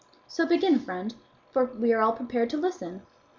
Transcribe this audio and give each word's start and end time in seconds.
So 0.27 0.47
begin, 0.47 0.79
friend, 0.79 1.13
for 1.51 1.65
we 1.65 1.93
are 1.93 2.01
all 2.01 2.13
prepared 2.13 2.49
to 2.49 2.57
listen." 2.57 3.03